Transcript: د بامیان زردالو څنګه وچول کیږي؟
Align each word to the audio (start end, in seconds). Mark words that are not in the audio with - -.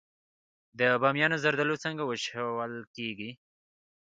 د 0.79 0.81
بامیان 1.01 1.33
زردالو 1.43 1.81
څنګه 1.83 2.03
وچول 2.05 2.73
کیږي؟ 2.95 3.31